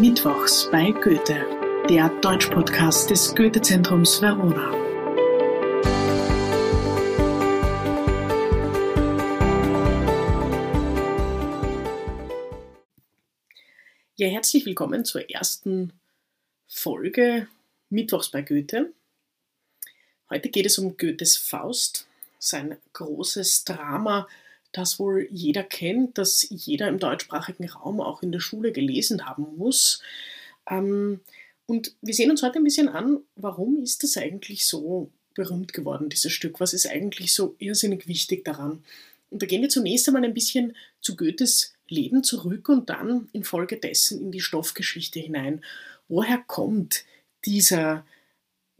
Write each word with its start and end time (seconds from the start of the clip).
Mittwochs 0.00 0.68
bei 0.72 0.90
Goethe, 0.90 1.46
der 1.88 2.08
Deutschpodcast 2.20 3.10
des 3.10 3.32
Goethe-Zentrums 3.32 4.20
Verona. 4.20 4.72
Ja, 14.16 14.28
herzlich 14.28 14.66
willkommen 14.66 15.04
zur 15.04 15.30
ersten 15.30 15.92
Folge 16.66 17.46
Mittwochs 17.88 18.30
bei 18.30 18.42
Goethe. 18.42 18.92
Heute 20.28 20.48
geht 20.48 20.66
es 20.66 20.76
um 20.78 20.96
Goethes 20.96 21.36
Faust, 21.36 22.08
sein 22.40 22.78
großes 22.94 23.64
Drama, 23.64 24.26
das 24.74 24.98
wohl 24.98 25.28
jeder 25.30 25.62
kennt, 25.62 26.18
das 26.18 26.46
jeder 26.50 26.88
im 26.88 26.98
deutschsprachigen 26.98 27.68
Raum 27.68 28.00
auch 28.00 28.22
in 28.22 28.32
der 28.32 28.40
Schule 28.40 28.72
gelesen 28.72 29.24
haben 29.24 29.56
muss. 29.56 30.02
Ähm, 30.68 31.20
und 31.66 31.94
wir 32.02 32.12
sehen 32.12 32.30
uns 32.30 32.42
heute 32.42 32.58
ein 32.58 32.64
bisschen 32.64 32.88
an, 32.88 33.20
warum 33.36 33.82
ist 33.82 34.02
das 34.02 34.16
eigentlich 34.16 34.66
so 34.66 35.10
berühmt 35.34 35.72
geworden, 35.72 36.08
dieses 36.08 36.32
Stück? 36.32 36.60
Was 36.60 36.74
ist 36.74 36.86
eigentlich 36.86 37.32
so 37.32 37.54
irrsinnig 37.58 38.08
wichtig 38.08 38.44
daran? 38.44 38.84
Und 39.30 39.42
da 39.42 39.46
gehen 39.46 39.62
wir 39.62 39.68
zunächst 39.68 40.06
einmal 40.08 40.24
ein 40.24 40.34
bisschen 40.34 40.76
zu 41.00 41.16
Goethes 41.16 41.74
Leben 41.88 42.24
zurück 42.24 42.68
und 42.68 42.90
dann 42.90 43.28
infolgedessen 43.32 44.20
in 44.20 44.32
die 44.32 44.40
Stoffgeschichte 44.40 45.20
hinein. 45.20 45.64
Woher 46.08 46.38
kommt 46.38 47.04
dieser 47.44 48.04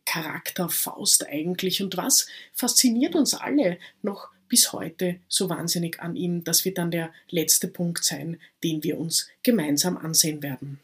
Charakter 0.07 0.69
Faust 0.69 1.27
eigentlich 1.27 1.83
und 1.83 1.97
was 1.97 2.27
fasziniert 2.53 3.15
uns 3.15 3.35
alle 3.35 3.79
noch 4.03 4.34
bis 4.49 4.73
heute 4.73 5.17
so 5.29 5.49
wahnsinnig 5.49 6.01
an 6.01 6.17
ihm. 6.17 6.45
Das 6.45 6.65
wird 6.65 6.79
dann 6.79 6.91
der 6.91 7.13
letzte 7.31 7.69
Punkt 7.69 8.05
sein, 8.05 8.39
den 8.63 8.83
wir 8.83 8.99
uns 8.99 9.29
gemeinsam 9.43 9.97
ansehen 9.97 10.43
werden. 10.43 10.81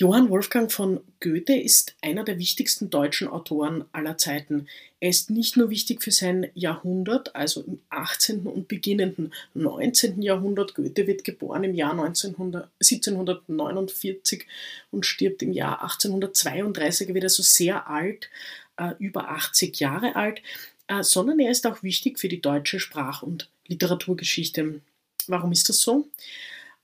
Johann 0.00 0.30
Wolfgang 0.30 0.70
von 0.70 1.00
Goethe 1.18 1.58
ist 1.58 1.96
einer 2.02 2.22
der 2.22 2.38
wichtigsten 2.38 2.88
deutschen 2.88 3.26
Autoren 3.26 3.84
aller 3.90 4.16
Zeiten. 4.16 4.68
Er 5.00 5.10
ist 5.10 5.28
nicht 5.28 5.56
nur 5.56 5.70
wichtig 5.70 6.04
für 6.04 6.12
sein 6.12 6.52
Jahrhundert, 6.54 7.34
also 7.34 7.62
im 7.62 7.80
18. 7.90 8.42
und 8.42 8.68
beginnenden 8.68 9.32
19. 9.54 10.22
Jahrhundert. 10.22 10.76
Goethe 10.76 11.08
wird 11.08 11.24
geboren 11.24 11.64
im 11.64 11.74
Jahr 11.74 11.90
1900, 11.90 12.70
1749 12.80 14.46
und 14.92 15.04
stirbt 15.04 15.42
im 15.42 15.50
Jahr 15.50 15.82
1832, 15.82 17.08
er 17.08 17.14
wird 17.14 17.24
also 17.24 17.42
sehr 17.42 17.90
alt, 17.90 18.30
äh, 18.76 18.92
über 19.00 19.30
80 19.30 19.80
Jahre 19.80 20.14
alt. 20.14 20.42
Äh, 20.88 21.02
sondern 21.02 21.38
er 21.38 21.50
ist 21.50 21.66
auch 21.66 21.82
wichtig 21.82 22.18
für 22.18 22.28
die 22.28 22.40
deutsche 22.40 22.80
Sprach- 22.80 23.22
und 23.22 23.50
Literaturgeschichte. 23.66 24.80
Warum 25.26 25.52
ist 25.52 25.68
das 25.68 25.80
so? 25.80 26.08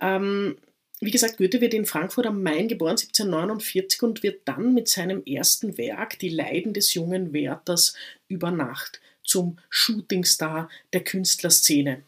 Ähm, 0.01 0.59
wie 1.01 1.11
gesagt, 1.11 1.39
Goethe 1.39 1.61
wird 1.61 1.75
in 1.75 1.87
Frankfurt 1.87 2.27
am 2.27 2.43
Main 2.43 2.69
geboren, 2.69 2.97
1749, 2.97 4.03
und 4.03 4.23
wird 4.23 4.43
dann 4.47 4.75
mit 4.75 4.89
seinem 4.89 5.25
ersten 5.25 5.77
Werk, 5.77 6.19
Die 6.19 6.29
Leiden 6.29 6.73
des 6.73 6.95
jungen 6.95 7.33
Werthers, 7.33 7.95
über 8.29 8.51
Nacht 8.51 9.01
zum 9.25 9.59
Shootingstar 9.71 10.69
der 10.93 11.03
Künstlerszene. 11.03 12.03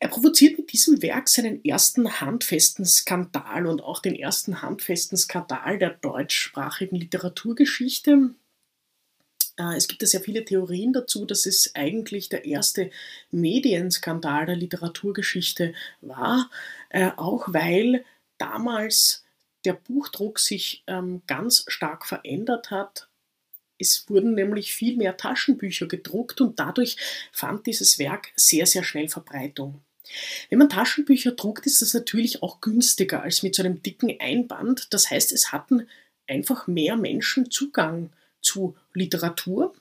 Er 0.00 0.08
provoziert 0.08 0.58
mit 0.58 0.72
diesem 0.72 1.02
Werk 1.02 1.28
seinen 1.28 1.64
ersten 1.64 2.20
handfesten 2.20 2.84
Skandal 2.84 3.66
und 3.66 3.82
auch 3.82 4.00
den 4.00 4.14
ersten 4.14 4.62
handfesten 4.62 5.18
Skandal 5.18 5.78
der 5.78 5.90
deutschsprachigen 5.90 6.96
Literaturgeschichte. 6.96 8.30
Äh, 9.58 9.76
es 9.76 9.88
gibt 9.88 10.02
ja 10.02 10.08
sehr 10.08 10.20
viele 10.20 10.44
Theorien 10.44 10.92
dazu, 10.92 11.24
dass 11.26 11.44
es 11.46 11.74
eigentlich 11.74 12.28
der 12.28 12.44
erste 12.44 12.90
Medienskandal 13.30 14.46
der 14.46 14.56
Literaturgeschichte 14.56 15.74
war, 16.00 16.50
äh, 16.90 17.10
auch 17.16 17.44
weil 17.48 18.04
damals 18.38 19.24
der 19.64 19.74
Buchdruck 19.74 20.38
sich 20.38 20.84
ähm, 20.86 21.22
ganz 21.26 21.64
stark 21.66 22.06
verändert 22.06 22.70
hat. 22.70 23.08
Es 23.78 24.08
wurden 24.08 24.34
nämlich 24.34 24.72
viel 24.72 24.96
mehr 24.96 25.16
Taschenbücher 25.16 25.86
gedruckt 25.86 26.40
und 26.40 26.58
dadurch 26.58 26.96
fand 27.32 27.66
dieses 27.66 27.98
Werk 27.98 28.28
sehr, 28.34 28.66
sehr 28.66 28.82
schnell 28.82 29.08
Verbreitung. 29.08 29.80
Wenn 30.48 30.58
man 30.58 30.70
Taschenbücher 30.70 31.32
druckt, 31.32 31.66
ist 31.66 31.82
das 31.82 31.92
natürlich 31.92 32.42
auch 32.42 32.60
günstiger 32.60 33.22
als 33.22 33.42
mit 33.42 33.54
so 33.54 33.62
einem 33.62 33.82
dicken 33.82 34.16
Einband. 34.18 34.92
Das 34.94 35.10
heißt, 35.10 35.32
es 35.32 35.52
hatten 35.52 35.86
einfach 36.26 36.66
mehr 36.66 36.96
Menschen 36.96 37.50
Zugang 37.50 38.10
zu 38.40 38.76
Literatur. 38.94 39.74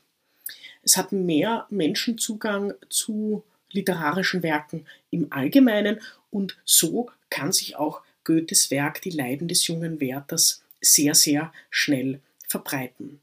Es 0.83 0.97
hatten 0.97 1.25
mehr 1.25 1.67
Menschen 1.69 2.17
Zugang 2.17 2.73
zu 2.89 3.43
literarischen 3.71 4.43
Werken 4.43 4.85
im 5.09 5.27
Allgemeinen 5.31 5.99
und 6.29 6.57
so 6.63 7.09
kann 7.29 7.51
sich 7.51 7.75
auch 7.75 8.01
Goethes 8.23 8.71
Werk 8.71 9.01
Die 9.01 9.09
Leiden 9.09 9.47
des 9.47 9.67
jungen 9.67 9.99
Werthers 9.99 10.63
sehr, 10.81 11.15
sehr 11.15 11.51
schnell 11.69 12.19
verbreiten. 12.47 13.19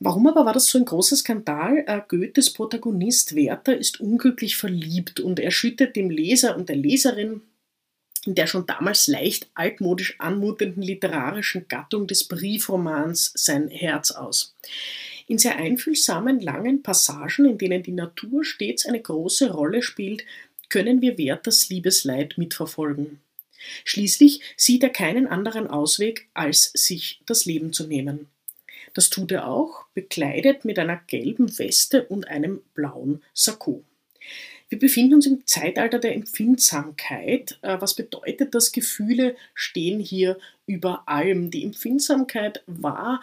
Warum 0.00 0.28
aber 0.28 0.46
war 0.46 0.52
das 0.52 0.66
so 0.66 0.78
ein 0.78 0.84
großer 0.84 1.16
Skandal? 1.16 1.84
Äh, 1.86 2.00
Goethes 2.06 2.52
Protagonist 2.52 3.34
Werther 3.34 3.76
ist 3.76 4.00
unglücklich 4.00 4.56
verliebt 4.56 5.18
und 5.18 5.40
er 5.40 5.50
schüttet 5.50 5.96
dem 5.96 6.08
Leser 6.08 6.56
und 6.56 6.68
der 6.68 6.76
Leserin 6.76 7.32
in 7.32 7.47
der 8.26 8.46
schon 8.46 8.66
damals 8.66 9.06
leicht 9.06 9.48
altmodisch 9.54 10.16
anmutenden 10.18 10.82
literarischen 10.82 11.66
Gattung 11.68 12.06
des 12.06 12.24
Briefromans 12.24 13.32
sein 13.34 13.68
Herz 13.68 14.10
aus. 14.10 14.54
In 15.26 15.38
sehr 15.38 15.56
einfühlsamen, 15.56 16.40
langen 16.40 16.82
Passagen, 16.82 17.44
in 17.44 17.58
denen 17.58 17.82
die 17.82 17.92
Natur 17.92 18.44
stets 18.44 18.86
eine 18.86 19.00
große 19.00 19.50
Rolle 19.50 19.82
spielt, 19.82 20.24
können 20.68 21.00
wir 21.00 21.18
Werthers 21.18 21.68
Liebesleid 21.68 22.38
mitverfolgen. 22.38 23.20
Schließlich 23.84 24.40
sieht 24.56 24.82
er 24.82 24.90
keinen 24.90 25.26
anderen 25.26 25.66
Ausweg, 25.66 26.28
als 26.34 26.70
sich 26.74 27.20
das 27.26 27.44
Leben 27.44 27.72
zu 27.72 27.86
nehmen. 27.86 28.28
Das 28.94 29.10
tut 29.10 29.32
er 29.32 29.48
auch, 29.48 29.84
bekleidet 29.94 30.64
mit 30.64 30.78
einer 30.78 30.96
gelben 31.06 31.58
Weste 31.58 32.04
und 32.04 32.28
einem 32.28 32.62
blauen 32.74 33.22
Sakko. 33.34 33.84
Wir 34.68 34.78
befinden 34.78 35.14
uns 35.14 35.26
im 35.26 35.46
Zeitalter 35.46 35.98
der 35.98 36.14
Empfindsamkeit. 36.14 37.58
Äh, 37.62 37.80
was 37.80 37.94
bedeutet 37.94 38.54
das? 38.54 38.72
Gefühle 38.72 39.36
stehen 39.54 40.00
hier 40.00 40.38
über 40.66 41.02
allem. 41.06 41.50
Die 41.50 41.64
Empfindsamkeit 41.64 42.62
war 42.66 43.22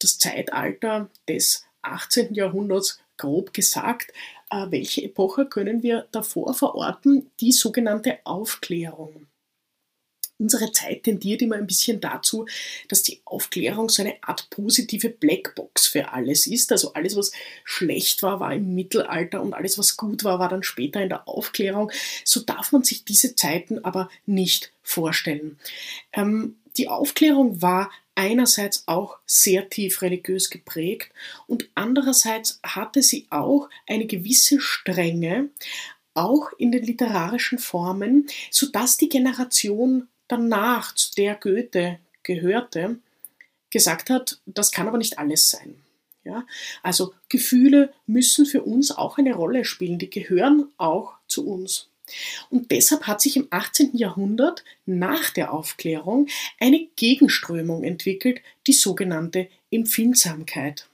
das 0.00 0.18
Zeitalter 0.18 1.10
des 1.28 1.64
18. 1.82 2.34
Jahrhunderts, 2.34 3.00
grob 3.16 3.54
gesagt. 3.54 4.12
Äh, 4.50 4.66
welche 4.70 5.02
Epoche 5.02 5.46
können 5.46 5.82
wir 5.82 6.08
davor 6.10 6.54
verorten? 6.54 7.30
Die 7.40 7.52
sogenannte 7.52 8.18
Aufklärung 8.24 9.26
unsere 10.38 10.72
Zeit 10.72 11.04
tendiert 11.04 11.42
immer 11.42 11.56
ein 11.56 11.66
bisschen 11.66 12.00
dazu, 12.00 12.46
dass 12.88 13.02
die 13.02 13.20
Aufklärung 13.24 13.88
so 13.88 14.02
eine 14.02 14.16
Art 14.22 14.48
positive 14.50 15.10
Blackbox 15.10 15.86
für 15.88 16.12
alles 16.12 16.46
ist. 16.46 16.72
Also 16.72 16.92
alles, 16.94 17.16
was 17.16 17.32
schlecht 17.64 18.22
war, 18.22 18.40
war 18.40 18.54
im 18.54 18.74
Mittelalter 18.74 19.42
und 19.42 19.54
alles, 19.54 19.78
was 19.78 19.96
gut 19.96 20.24
war, 20.24 20.38
war 20.38 20.48
dann 20.48 20.62
später 20.62 21.02
in 21.02 21.08
der 21.08 21.28
Aufklärung. 21.28 21.90
So 22.24 22.40
darf 22.40 22.72
man 22.72 22.84
sich 22.84 23.04
diese 23.04 23.34
Zeiten 23.34 23.84
aber 23.84 24.08
nicht 24.26 24.72
vorstellen. 24.82 25.58
Ähm, 26.12 26.56
die 26.76 26.88
Aufklärung 26.88 27.60
war 27.60 27.90
einerseits 28.14 28.82
auch 28.86 29.18
sehr 29.26 29.68
tief 29.68 30.02
religiös 30.02 30.50
geprägt 30.50 31.12
und 31.46 31.68
andererseits 31.74 32.60
hatte 32.64 33.02
sie 33.02 33.26
auch 33.30 33.68
eine 33.86 34.06
gewisse 34.06 34.60
Strenge, 34.60 35.50
auch 36.14 36.50
in 36.58 36.72
den 36.72 36.82
literarischen 36.82 37.58
Formen, 37.58 38.26
sodass 38.50 38.96
die 38.96 39.08
Generation 39.08 40.08
danach, 40.28 40.94
zu 40.94 41.14
der 41.14 41.34
Goethe 41.34 41.98
gehörte, 42.22 42.98
gesagt 43.70 44.10
hat, 44.10 44.40
das 44.46 44.72
kann 44.72 44.88
aber 44.88 44.98
nicht 44.98 45.18
alles 45.18 45.50
sein. 45.50 45.76
Ja? 46.24 46.46
Also 46.82 47.14
Gefühle 47.28 47.92
müssen 48.06 48.46
für 48.46 48.62
uns 48.62 48.90
auch 48.90 49.18
eine 49.18 49.34
Rolle 49.34 49.64
spielen, 49.64 49.98
die 49.98 50.10
gehören 50.10 50.68
auch 50.76 51.14
zu 51.26 51.46
uns. 51.46 51.88
Und 52.50 52.70
deshalb 52.70 53.06
hat 53.06 53.20
sich 53.20 53.36
im 53.36 53.48
18. 53.50 53.96
Jahrhundert 53.96 54.64
nach 54.86 55.30
der 55.30 55.52
Aufklärung 55.52 56.28
eine 56.58 56.86
Gegenströmung 56.96 57.84
entwickelt, 57.84 58.40
die 58.66 58.72
sogenannte 58.72 59.48
Empfindsamkeit. 59.70 60.88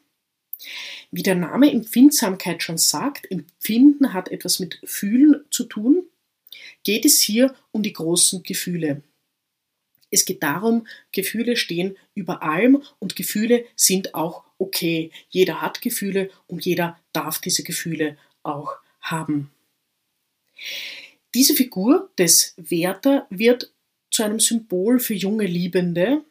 Wie 1.10 1.22
der 1.22 1.34
Name 1.34 1.70
Empfindsamkeit 1.70 2.62
schon 2.62 2.78
sagt, 2.78 3.30
Empfinden 3.30 4.12
hat 4.12 4.30
etwas 4.30 4.58
mit 4.58 4.80
Fühlen 4.84 5.44
zu 5.50 5.64
tun, 5.64 6.04
geht 6.82 7.04
es 7.04 7.20
hier 7.20 7.54
um 7.70 7.82
die 7.82 7.92
großen 7.92 8.42
Gefühle. 8.42 9.02
Es 10.14 10.24
geht 10.24 10.44
darum, 10.44 10.86
Gefühle 11.10 11.56
stehen 11.56 11.96
über 12.14 12.42
allem 12.44 12.82
und 13.00 13.16
Gefühle 13.16 13.64
sind 13.74 14.14
auch 14.14 14.44
okay. 14.58 15.10
Jeder 15.28 15.60
hat 15.60 15.82
Gefühle 15.82 16.30
und 16.46 16.64
jeder 16.64 16.96
darf 17.12 17.40
diese 17.40 17.64
Gefühle 17.64 18.16
auch 18.44 18.76
haben. 19.00 19.50
Diese 21.34 21.54
Figur 21.54 22.10
des 22.16 22.54
Werther 22.56 23.26
wird 23.28 23.72
zu 24.12 24.22
einem 24.22 24.38
Symbol 24.38 25.00
für 25.00 25.14
junge 25.14 25.46
Liebende 25.46 26.22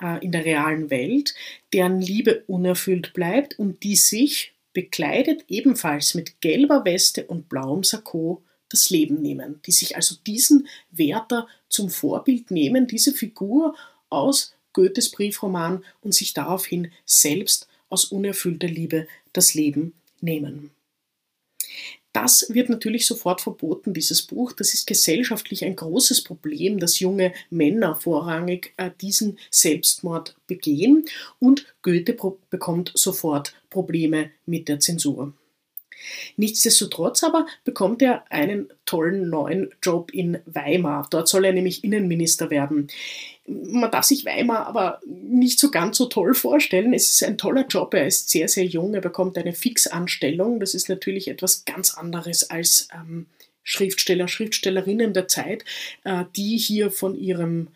äh, 0.00 0.24
in 0.24 0.30
der 0.30 0.44
realen 0.44 0.88
Welt, 0.90 1.34
deren 1.72 2.00
Liebe 2.00 2.44
unerfüllt 2.46 3.12
bleibt 3.12 3.58
und 3.58 3.82
die 3.82 3.96
sich, 3.96 4.52
bekleidet 4.72 5.44
ebenfalls 5.48 6.14
mit 6.14 6.40
gelber 6.40 6.84
Weste 6.84 7.26
und 7.26 7.48
blauem 7.48 7.82
Sakko, 7.82 8.42
das 8.72 8.90
Leben 8.90 9.20
nehmen, 9.20 9.60
die 9.66 9.72
sich 9.72 9.96
also 9.96 10.16
diesen 10.26 10.68
Werther 10.90 11.46
zum 11.68 11.90
Vorbild 11.90 12.50
nehmen, 12.50 12.86
diese 12.86 13.12
Figur 13.12 13.76
aus 14.08 14.54
Goethes 14.72 15.10
Briefroman 15.10 15.84
und 16.00 16.14
sich 16.14 16.32
daraufhin 16.34 16.90
selbst 17.04 17.68
aus 17.88 18.06
unerfüllter 18.06 18.68
Liebe 18.68 19.06
das 19.32 19.54
Leben 19.54 19.94
nehmen. 20.20 20.70
Das 22.12 22.46
wird 22.50 22.68
natürlich 22.68 23.06
sofort 23.06 23.40
verboten, 23.40 23.94
dieses 23.94 24.22
Buch. 24.22 24.52
Das 24.52 24.74
ist 24.74 24.86
gesellschaftlich 24.86 25.64
ein 25.64 25.76
großes 25.76 26.22
Problem, 26.22 26.78
dass 26.78 27.00
junge 27.00 27.32
Männer 27.48 27.96
vorrangig 27.96 28.74
äh, 28.76 28.90
diesen 29.00 29.38
Selbstmord 29.50 30.36
begehen 30.46 31.06
und 31.38 31.66
Goethe 31.80 32.14
bekommt 32.50 32.92
sofort 32.94 33.54
Probleme 33.70 34.30
mit 34.44 34.68
der 34.68 34.78
Zensur. 34.78 35.32
Nichtsdestotrotz 36.36 37.22
aber 37.24 37.46
bekommt 37.64 38.02
er 38.02 38.30
einen 38.30 38.72
tollen 38.86 39.28
neuen 39.28 39.70
Job 39.82 40.12
in 40.12 40.38
Weimar. 40.46 41.06
Dort 41.10 41.28
soll 41.28 41.44
er 41.44 41.52
nämlich 41.52 41.84
Innenminister 41.84 42.50
werden. 42.50 42.88
Man 43.46 43.90
darf 43.90 44.04
sich 44.04 44.24
Weimar 44.24 44.66
aber 44.66 45.00
nicht 45.06 45.58
so 45.58 45.70
ganz 45.70 45.96
so 45.96 46.06
toll 46.06 46.34
vorstellen. 46.34 46.94
Es 46.94 47.12
ist 47.12 47.24
ein 47.24 47.38
toller 47.38 47.66
Job, 47.66 47.94
er 47.94 48.06
ist 48.06 48.30
sehr, 48.30 48.48
sehr 48.48 48.64
jung, 48.64 48.94
er 48.94 49.00
bekommt 49.00 49.36
eine 49.36 49.52
Fixanstellung. 49.52 50.60
Das 50.60 50.74
ist 50.74 50.88
natürlich 50.88 51.28
etwas 51.28 51.64
ganz 51.64 51.94
anderes 51.94 52.50
als 52.50 52.88
ähm, 52.94 53.26
Schriftsteller, 53.62 54.28
Schriftstellerinnen 54.28 55.12
der 55.12 55.28
Zeit, 55.28 55.64
äh, 56.04 56.24
die 56.36 56.56
hier 56.56 56.90
von, 56.90 57.16
ihrem, 57.16 57.68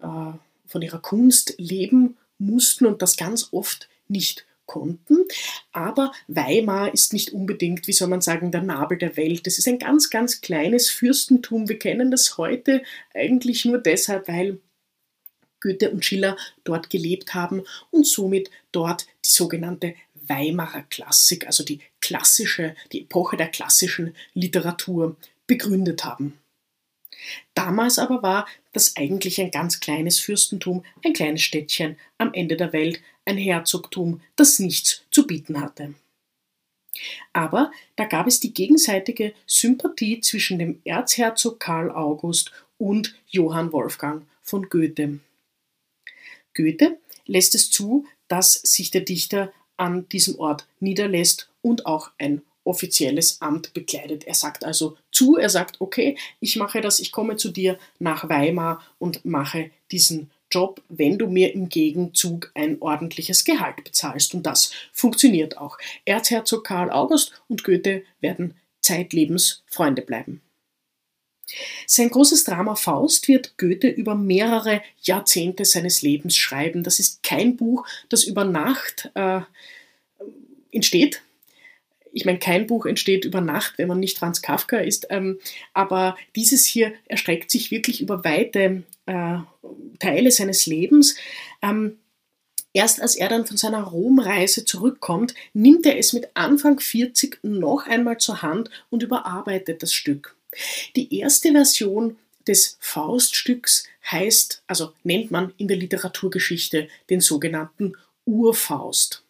äh, 0.00 0.32
von 0.66 0.82
ihrer 0.82 1.00
Kunst 1.00 1.54
leben 1.58 2.16
mussten 2.38 2.86
und 2.86 3.02
das 3.02 3.16
ganz 3.16 3.48
oft 3.52 3.88
nicht 4.08 4.46
konnten. 4.70 5.26
Aber 5.72 6.12
Weimar 6.28 6.94
ist 6.94 7.12
nicht 7.12 7.32
unbedingt, 7.32 7.88
wie 7.88 7.92
soll 7.92 8.06
man 8.06 8.20
sagen, 8.20 8.52
der 8.52 8.62
Nabel 8.62 8.98
der 8.98 9.16
Welt. 9.16 9.48
Es 9.48 9.58
ist 9.58 9.66
ein 9.66 9.80
ganz, 9.80 10.10
ganz 10.10 10.40
kleines 10.40 10.88
Fürstentum. 10.88 11.68
Wir 11.68 11.78
kennen 11.78 12.12
das 12.12 12.38
heute 12.38 12.84
eigentlich 13.12 13.64
nur 13.64 13.78
deshalb, 13.78 14.28
weil 14.28 14.60
Goethe 15.60 15.90
und 15.90 16.04
Schiller 16.04 16.36
dort 16.62 16.88
gelebt 16.88 17.34
haben 17.34 17.64
und 17.90 18.06
somit 18.06 18.48
dort 18.70 19.08
die 19.24 19.30
sogenannte 19.30 19.94
Weimarer 20.14 20.82
Klassik, 20.82 21.46
also 21.46 21.64
die 21.64 21.80
klassische, 22.00 22.76
die 22.92 23.02
Epoche 23.02 23.36
der 23.36 23.48
klassischen 23.48 24.14
Literatur 24.34 25.16
begründet 25.48 26.04
haben. 26.04 26.38
Damals 27.54 27.98
aber 27.98 28.22
war 28.22 28.46
das 28.72 28.96
eigentlich 28.96 29.40
ein 29.40 29.50
ganz 29.50 29.80
kleines 29.80 30.20
Fürstentum, 30.20 30.84
ein 31.04 31.12
kleines 31.12 31.42
Städtchen 31.42 31.96
am 32.18 32.32
Ende 32.32 32.56
der 32.56 32.72
Welt, 32.72 33.00
ein 33.30 33.38
Herzogtum, 33.38 34.20
das 34.36 34.58
nichts 34.58 35.02
zu 35.10 35.26
bieten 35.26 35.60
hatte. 35.60 35.94
Aber 37.32 37.70
da 37.96 38.04
gab 38.04 38.26
es 38.26 38.40
die 38.40 38.52
gegenseitige 38.52 39.32
Sympathie 39.46 40.20
zwischen 40.20 40.58
dem 40.58 40.80
Erzherzog 40.84 41.60
Karl 41.60 41.90
August 41.90 42.52
und 42.78 43.14
Johann 43.28 43.72
Wolfgang 43.72 44.26
von 44.42 44.68
Goethe. 44.68 45.20
Goethe 46.54 46.98
lässt 47.26 47.54
es 47.54 47.70
zu, 47.70 48.06
dass 48.28 48.54
sich 48.54 48.90
der 48.90 49.02
Dichter 49.02 49.52
an 49.76 50.08
diesem 50.08 50.38
Ort 50.38 50.66
niederlässt 50.80 51.48
und 51.62 51.86
auch 51.86 52.10
ein 52.18 52.42
offizielles 52.64 53.40
Amt 53.40 53.72
bekleidet. 53.72 54.26
Er 54.26 54.34
sagt 54.34 54.64
also 54.64 54.96
zu, 55.10 55.36
er 55.36 55.48
sagt, 55.48 55.80
okay, 55.80 56.18
ich 56.40 56.56
mache 56.56 56.80
das, 56.80 57.00
ich 57.00 57.12
komme 57.12 57.36
zu 57.36 57.50
dir 57.50 57.78
nach 57.98 58.28
Weimar 58.28 58.82
und 58.98 59.24
mache 59.24 59.70
diesen 59.90 60.30
Job, 60.50 60.82
wenn 60.88 61.18
du 61.18 61.26
mir 61.26 61.54
im 61.54 61.68
Gegenzug 61.68 62.50
ein 62.54 62.80
ordentliches 62.80 63.44
Gehalt 63.44 63.84
bezahlst. 63.84 64.34
Und 64.34 64.44
das 64.44 64.72
funktioniert 64.92 65.58
auch. 65.58 65.78
Erzherzog 66.04 66.64
Karl 66.64 66.90
August 66.90 67.32
und 67.48 67.64
Goethe 67.64 68.02
werden 68.20 68.54
zeitlebens 68.80 69.62
Freunde 69.66 70.02
bleiben. 70.02 70.40
Sein 71.86 72.10
großes 72.10 72.44
Drama 72.44 72.76
Faust 72.76 73.26
wird 73.26 73.58
Goethe 73.58 73.88
über 73.88 74.14
mehrere 74.14 74.82
Jahrzehnte 75.02 75.64
seines 75.64 76.02
Lebens 76.02 76.36
schreiben. 76.36 76.84
Das 76.84 77.00
ist 77.00 77.22
kein 77.22 77.56
Buch, 77.56 77.86
das 78.08 78.22
über 78.24 78.44
Nacht 78.44 79.10
äh, 79.14 79.40
entsteht, 80.70 81.22
ich 82.12 82.24
meine, 82.24 82.38
kein 82.38 82.66
Buch 82.66 82.86
entsteht 82.86 83.24
über 83.24 83.40
Nacht, 83.40 83.74
wenn 83.76 83.88
man 83.88 84.00
nicht 84.00 84.18
Franz 84.18 84.42
Kafka 84.42 84.78
ist, 84.78 85.06
ähm, 85.10 85.38
aber 85.72 86.16
dieses 86.36 86.64
hier 86.66 86.92
erstreckt 87.06 87.50
sich 87.50 87.70
wirklich 87.70 88.00
über 88.00 88.24
weite 88.24 88.82
äh, 89.10 89.38
Teile 89.98 90.30
seines 90.30 90.66
Lebens. 90.66 91.16
Ähm, 91.62 91.98
erst 92.72 93.02
als 93.02 93.16
er 93.16 93.28
dann 93.28 93.44
von 93.44 93.56
seiner 93.56 93.82
Romreise 93.82 94.64
zurückkommt, 94.64 95.34
nimmt 95.52 95.84
er 95.84 95.98
es 95.98 96.12
mit 96.12 96.28
Anfang 96.34 96.78
40 96.78 97.40
noch 97.42 97.86
einmal 97.86 98.18
zur 98.18 98.42
Hand 98.42 98.70
und 98.88 99.02
überarbeitet 99.02 99.82
das 99.82 99.92
Stück. 99.92 100.36
Die 100.96 101.18
erste 101.18 101.52
Version 101.52 102.16
des 102.46 102.78
Fauststücks 102.80 103.84
heißt, 104.10 104.62
also 104.66 104.92
nennt 105.02 105.30
man 105.30 105.52
in 105.56 105.68
der 105.68 105.76
Literaturgeschichte 105.76 106.88
den 107.10 107.20
sogenannten 107.20 107.94
Urfaust. 108.24 109.22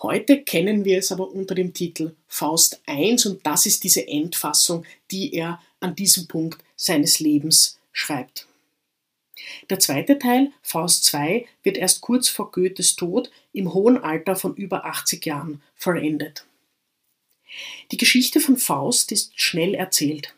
Heute 0.00 0.42
kennen 0.42 0.84
wir 0.84 0.98
es 0.98 1.10
aber 1.10 1.28
unter 1.28 1.56
dem 1.56 1.74
Titel 1.74 2.14
Faust 2.28 2.80
I 2.88 3.16
und 3.26 3.44
das 3.44 3.66
ist 3.66 3.82
diese 3.82 4.06
Endfassung, 4.06 4.84
die 5.10 5.34
er 5.34 5.60
an 5.80 5.96
diesem 5.96 6.28
Punkt 6.28 6.62
seines 6.76 7.18
Lebens 7.18 7.78
schreibt. 7.92 8.47
Der 9.70 9.78
zweite 9.78 10.18
Teil, 10.18 10.52
Faust 10.62 11.12
II, 11.12 11.46
wird 11.62 11.76
erst 11.76 12.00
kurz 12.00 12.28
vor 12.28 12.50
Goethes 12.50 12.96
Tod 12.96 13.30
im 13.52 13.72
hohen 13.74 13.98
Alter 13.98 14.36
von 14.36 14.54
über 14.54 14.84
80 14.84 15.24
Jahren 15.26 15.62
vollendet. 15.76 16.44
Die 17.90 17.96
Geschichte 17.96 18.40
von 18.40 18.56
Faust 18.56 19.12
ist 19.12 19.32
schnell 19.40 19.74
erzählt. 19.74 20.34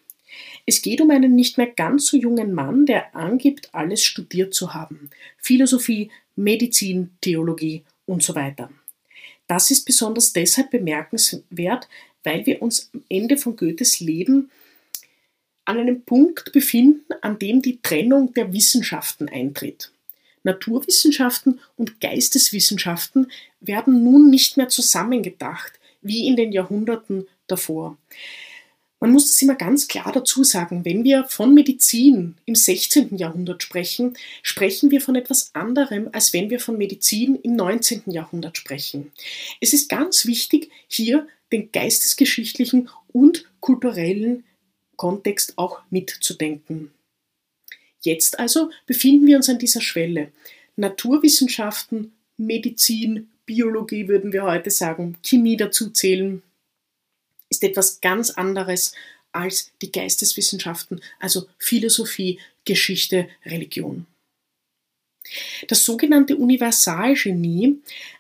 Es 0.67 0.83
geht 0.83 1.01
um 1.01 1.11
einen 1.11 1.35
nicht 1.35 1.59
mehr 1.59 1.67
ganz 1.67 2.07
so 2.07 2.17
jungen 2.17 2.53
Mann, 2.53 2.87
der 2.87 3.17
angibt, 3.17 3.75
alles 3.75 4.05
studiert 4.05 4.55
zu 4.55 4.75
haben. 4.75 5.11
Philosophie, 5.39 6.11
Medizin, 6.37 7.11
Theologie 7.21 7.83
und 8.07 8.23
so 8.23 8.35
weiter. 8.35 8.71
Das 9.47 9.71
ist 9.71 9.85
besonders 9.85 10.33
deshalb 10.33 10.71
bemerkenswert, 10.71 11.89
weil 12.23 12.47
wir 12.47 12.63
uns 12.63 12.91
am 12.95 13.03
Ende 13.09 13.37
von 13.37 13.57
Goethes 13.57 13.99
Leben 14.01 14.51
an 15.65 15.79
einem 15.79 16.03
Punkt 16.03 16.53
befinden, 16.53 17.13
an 17.21 17.39
dem 17.39 17.63
die 17.63 17.81
Trennung 17.83 18.33
der 18.35 18.53
Wissenschaften 18.53 19.29
eintritt. 19.29 19.93
Naturwissenschaften 20.43 21.61
und 21.77 22.01
Geisteswissenschaften 22.01 23.31
werden 23.61 24.03
nun 24.05 24.31
nicht 24.31 24.57
mehr 24.57 24.69
zusammengedacht, 24.69 25.73
wie 26.03 26.27
in 26.27 26.37
den 26.37 26.53
Jahrhunderten 26.53 27.27
davor. 27.47 27.99
Man 29.03 29.13
muss 29.13 29.27
das 29.27 29.41
immer 29.41 29.55
ganz 29.55 29.89
klar 29.89 30.13
dazu 30.13 30.45
sagen, 30.45 30.85
wenn 30.85 31.05
wir 31.05 31.25
von 31.25 31.55
Medizin 31.55 32.37
im 32.45 32.55
16. 32.55 33.17
Jahrhundert 33.17 33.63
sprechen, 33.63 34.15
sprechen 34.43 34.91
wir 34.91 35.01
von 35.01 35.15
etwas 35.15 35.55
anderem, 35.55 36.11
als 36.13 36.35
wenn 36.35 36.51
wir 36.51 36.61
von 36.61 36.77
Medizin 36.77 37.37
im 37.37 37.57
19. 37.57 38.03
Jahrhundert 38.07 38.59
sprechen. 38.59 39.11
Es 39.59 39.73
ist 39.73 39.89
ganz 39.89 40.27
wichtig, 40.27 40.71
hier 40.87 41.27
den 41.51 41.73
geistesgeschichtlichen 41.73 42.91
und 43.09 43.47
kulturellen 43.61 44.45
Kontext 45.01 45.57
auch 45.57 45.81
mitzudenken. 45.89 46.91
Jetzt 48.03 48.39
also 48.39 48.71
befinden 48.85 49.27
wir 49.27 49.39
uns 49.39 49.49
an 49.49 49.59
dieser 49.59 49.81
Schwelle. 49.81 50.31
Naturwissenschaften, 50.77 52.13
Medizin, 52.37 53.31
Biologie 53.47 54.09
würden 54.09 54.35
wir 54.35 54.43
heute 54.43 54.71
sagen, 54.71 55.17
Chemie 55.23 55.57
dazu 55.57 55.89
zählen, 55.89 56.43
ist 57.49 57.65
etwas 57.65 58.03
ganz 58.03 58.29
anderes 58.29 58.93
als 59.33 59.73
die 59.81 59.91
Geisteswissenschaften, 59.91 61.01
also 61.19 61.47
Philosophie, 61.57 62.39
Geschichte, 62.67 63.27
Religion. 63.47 64.05
Das 65.67 65.83
sogenannte 65.83 66.37
Universalgenie, 66.37 67.79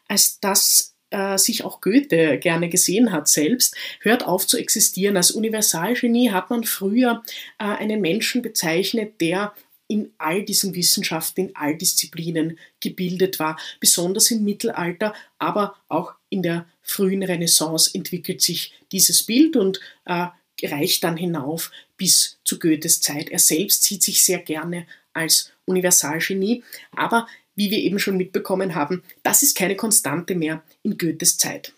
als 0.09 0.41
das 0.41 0.90
äh, 1.11 1.39
sich 1.39 1.65
auch 1.65 1.81
Goethe 1.81 2.39
gerne 2.39 2.69
gesehen 2.69 3.13
hat 3.13 3.29
selbst, 3.29 3.77
hört 4.01 4.27
auf 4.27 4.47
zu 4.47 4.57
existieren. 4.57 5.17
Als 5.17 5.31
Universalgenie 5.31 6.31
hat 6.31 6.51
man 6.51 6.65
früher 6.65 7.23
äh, 7.59 7.65
einen 7.65 8.01
Menschen 8.01 8.43
bezeichnet, 8.43 9.21
der 9.21 9.55
in 9.89 10.13
all 10.19 10.45
diesen 10.45 10.75
Wissenschaften, 10.75 11.49
in 11.49 11.57
all 11.57 11.77
Disziplinen 11.77 12.59
gebildet 12.79 13.41
war. 13.41 13.59
Besonders 13.81 14.31
im 14.31 14.45
Mittelalter, 14.45 15.15
aber 15.39 15.75
auch 15.89 16.15
in 16.29 16.43
der 16.43 16.67
frühen 16.81 17.25
Renaissance 17.25 17.91
entwickelt 17.93 18.41
sich 18.41 18.73
dieses 18.93 19.25
Bild 19.25 19.57
und 19.57 19.81
äh, 20.05 20.27
reicht 20.63 21.03
dann 21.03 21.17
hinauf 21.17 21.73
bis 21.97 22.39
zu 22.45 22.59
Goethes 22.59 23.01
Zeit. 23.01 23.31
Er 23.31 23.41
selbst 23.41 23.83
sieht 23.83 24.03
sich 24.03 24.25
sehr 24.25 24.39
gerne 24.39 24.87
als 25.13 25.53
Universalgenie, 25.65 26.63
aber 26.95 27.27
wie 27.61 27.71
wir 27.71 27.79
eben 27.81 27.99
schon 27.99 28.17
mitbekommen 28.17 28.75
haben, 28.75 29.03
das 29.23 29.43
ist 29.43 29.55
keine 29.55 29.77
Konstante 29.77 30.35
mehr 30.35 30.63
in 30.83 30.97
Goethes 30.97 31.37
Zeit. 31.37 31.75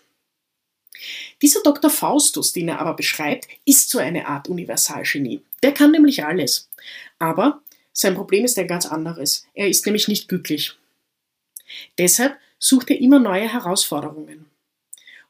Dieser 1.41 1.61
Dr. 1.61 1.89
Faustus, 1.89 2.53
den 2.53 2.69
er 2.69 2.79
aber 2.79 2.93
beschreibt, 2.93 3.49
ist 3.65 3.89
so 3.89 3.99
eine 3.99 4.27
Art 4.27 4.47
Universalgenie. 4.47 5.41
Der 5.61 5.73
kann 5.73 5.91
nämlich 5.91 6.23
alles. 6.23 6.69
Aber 7.19 7.61
sein 7.91 8.15
Problem 8.15 8.45
ist 8.45 8.57
ein 8.57 8.69
ganz 8.69 8.85
anderes. 8.85 9.45
Er 9.53 9.67
ist 9.67 9.85
nämlich 9.85 10.07
nicht 10.07 10.29
glücklich. 10.29 10.71
Deshalb 11.97 12.37
sucht 12.59 12.89
er 12.89 13.01
immer 13.01 13.19
neue 13.19 13.51
Herausforderungen. 13.51 14.45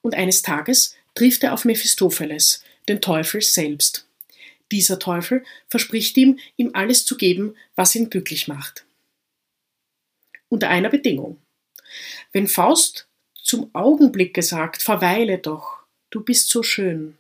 Und 0.03 0.13
eines 0.13 0.43
Tages 0.43 0.95
trifft 1.15 1.41
er 1.43 1.53
auf 1.53 1.65
Mephistopheles, 1.65 2.63
den 2.87 3.01
Teufel 3.01 3.41
selbst. 3.41 4.05
Dieser 4.71 4.99
Teufel 4.99 5.43
verspricht 5.67 6.15
ihm, 6.17 6.37
ihm 6.57 6.69
alles 6.73 7.05
zu 7.05 7.17
geben, 7.17 7.55
was 7.75 7.95
ihn 7.95 8.11
glücklich 8.11 8.47
macht. 8.47 8.85
Unter 10.53 10.69
einer 10.69 10.89
Bedingung. 10.89 11.37
Wenn 12.31 12.47
Faust 12.47 13.07
zum 13.41 13.71
Augenblick 13.73 14.35
gesagt, 14.35 14.83
verweile 14.83 15.39
doch, 15.39 15.79
du 16.11 16.21
bist 16.21 16.49
so 16.49 16.61
schön, 16.61 17.17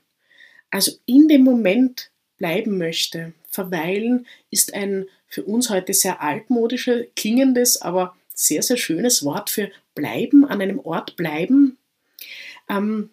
also 0.69 0.91
in 1.07 1.27
dem 1.27 1.43
Moment 1.43 2.11
bleiben 2.37 2.77
möchte, 2.77 3.33
verweilen 3.49 4.27
ist 4.51 4.75
ein 4.75 5.07
für 5.25 5.41
uns 5.45 5.71
heute 5.71 5.95
sehr 5.95 6.21
altmodisches, 6.21 7.07
klingendes, 7.15 7.81
aber 7.81 8.15
sehr, 8.35 8.61
sehr 8.61 8.77
schönes 8.77 9.25
Wort 9.25 9.49
für 9.49 9.71
bleiben, 9.95 10.45
an 10.45 10.61
einem 10.61 10.77
Ort 10.77 11.15
bleiben. 11.15 11.79
Ähm, 12.69 13.09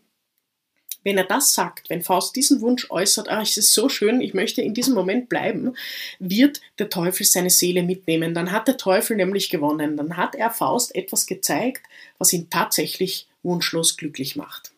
wenn 1.02 1.18
er 1.18 1.24
das 1.24 1.54
sagt, 1.54 1.88
wenn 1.88 2.02
Faust 2.02 2.36
diesen 2.36 2.60
Wunsch 2.60 2.90
äußert, 2.90 3.28
ah, 3.28 3.40
es 3.42 3.56
ist 3.56 3.72
so 3.72 3.88
schön, 3.88 4.20
ich 4.20 4.34
möchte 4.34 4.62
in 4.62 4.74
diesem 4.74 4.94
Moment 4.94 5.28
bleiben, 5.28 5.74
wird 6.18 6.60
der 6.78 6.90
Teufel 6.90 7.24
seine 7.24 7.50
Seele 7.50 7.82
mitnehmen. 7.82 8.34
Dann 8.34 8.52
hat 8.52 8.68
der 8.68 8.76
Teufel 8.76 9.16
nämlich 9.16 9.50
gewonnen. 9.50 9.96
Dann 9.96 10.16
hat 10.16 10.34
er 10.34 10.50
Faust 10.50 10.94
etwas 10.94 11.26
gezeigt, 11.26 11.82
was 12.18 12.32
ihn 12.32 12.50
tatsächlich 12.50 13.28
wunschlos 13.42 13.96
glücklich 13.96 14.36
macht. 14.36 14.72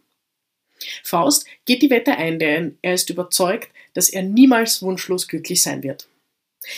Faust 1.02 1.47
geht 1.64 1.83
die 1.83 1.91
Wette 1.91 2.17
ein, 2.17 2.38
denn 2.38 2.79
er 2.83 2.95
ist 2.95 3.11
überzeugt, 3.11 3.71
dass 3.95 4.09
er 4.09 4.23
niemals 4.23 4.83
wunschlos 4.83 5.29
glücklich 5.29 5.62
sein 5.62 5.83
wird. 5.83 6.09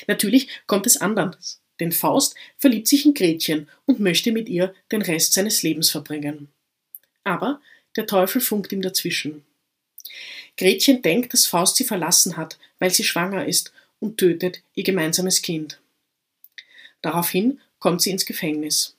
Natürlich 0.06 0.48
kommt 0.66 0.86
es 0.86 0.96
anders, 0.96 1.60
denn 1.80 1.92
Faust 1.92 2.34
verliebt 2.56 2.88
sich 2.88 3.04
in 3.04 3.14
Gretchen 3.14 3.68
und 3.86 4.00
möchte 4.00 4.32
mit 4.32 4.48
ihr 4.48 4.74
den 4.90 5.02
Rest 5.02 5.34
seines 5.34 5.62
Lebens 5.62 5.90
verbringen. 5.90 6.48
Aber 7.24 7.60
der 7.96 8.06
Teufel 8.06 8.40
funkt 8.40 8.72
ihm 8.72 8.82
dazwischen. 8.82 9.44
Gretchen 10.56 11.02
denkt, 11.02 11.32
dass 11.32 11.46
Faust 11.46 11.76
sie 11.76 11.84
verlassen 11.84 12.36
hat, 12.36 12.58
weil 12.78 12.90
sie 12.90 13.04
schwanger 13.04 13.46
ist 13.46 13.72
und 14.00 14.18
tötet 14.18 14.62
ihr 14.74 14.84
gemeinsames 14.84 15.42
Kind. 15.42 15.80
Daraufhin 17.02 17.60
kommt 17.78 18.02
sie 18.02 18.10
ins 18.10 18.26
Gefängnis. 18.26 18.96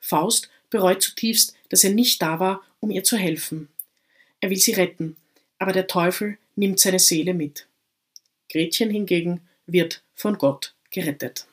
Faust 0.00 0.50
bereut 0.70 1.02
zutiefst, 1.02 1.54
dass 1.68 1.84
er 1.84 1.90
nicht 1.90 2.20
da 2.20 2.38
war, 2.40 2.62
um 2.80 2.90
ihr 2.90 3.04
zu 3.04 3.16
helfen. 3.16 3.68
Er 4.40 4.50
will 4.50 4.58
sie 4.58 4.72
retten, 4.72 5.16
aber 5.58 5.72
der 5.72 5.86
Teufel 5.86 6.38
nimmt 6.56 6.78
seine 6.78 6.98
Seele 6.98 7.34
mit. 7.34 7.66
Gretchen 8.50 8.90
hingegen 8.90 9.40
wird 9.66 10.02
von 10.14 10.36
Gott 10.36 10.74
gerettet. 10.90 11.46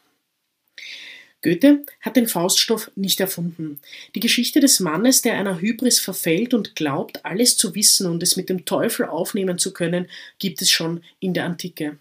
Goethe 1.42 1.86
hat 2.02 2.16
den 2.16 2.28
Fauststoff 2.28 2.92
nicht 2.96 3.20
erfunden. 3.20 3.80
Die 4.14 4.20
Geschichte 4.20 4.60
des 4.60 4.80
Mannes, 4.80 5.22
der 5.22 5.38
einer 5.38 5.60
Hybris 5.60 6.00
verfällt 6.00 6.54
und 6.54 6.76
glaubt, 6.76 7.26
alles 7.26 7.58
zu 7.58 7.74
wissen 7.74 8.06
und 8.08 8.22
es 8.22 8.38
mit 8.38 8.50
dem 8.50 8.66
Teufel 8.66 9.08
aufnehmen 9.08 9.58
zu 9.58 9.74
können, 9.74 10.08
gibt 10.38 10.62
es 10.62 10.70
schon 10.70 11.04
in 11.20 11.34
der 11.34 11.46
Antike. 11.46 11.98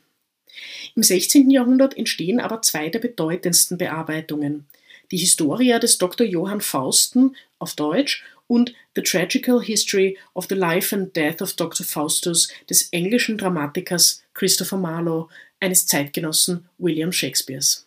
Im 0.94 1.02
16. 1.02 1.50
Jahrhundert 1.50 1.97
entstehen 1.97 2.40
aber 2.40 2.61
zwei 2.62 2.90
der 2.90 2.99
bedeutendsten 2.99 3.78
Bearbeitungen. 3.78 4.66
Die 5.11 5.16
Historia 5.16 5.78
des 5.78 5.99
Dr. 5.99 6.26
Johann 6.26 6.61
Fausten 6.61 7.35
auf 7.59 7.75
Deutsch 7.75 8.25
und 8.47 8.75
The 8.94 9.02
Tragical 9.02 9.62
History 9.62 10.18
of 10.35 10.47
the 10.49 10.54
Life 10.54 10.94
and 10.94 11.14
Death 11.16 11.40
of 11.40 11.54
Dr. 11.54 11.87
Faustus 11.87 12.49
des 12.68 12.88
englischen 12.92 13.38
Dramatikers 13.38 14.23
Christopher 14.35 14.76
Marlowe, 14.76 15.28
eines 15.61 15.87
Zeitgenossen 15.87 16.68
William 16.78 17.12
Shakespeares. 17.12 17.87